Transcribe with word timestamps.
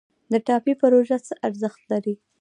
د 0.31 0.33
ټاپي 0.47 0.73
پروژه 0.81 1.17
څه 1.27 1.33
ارزښت 1.47 1.81
لري؟ 1.91 2.13